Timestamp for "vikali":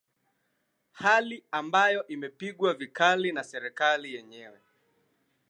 2.73-3.31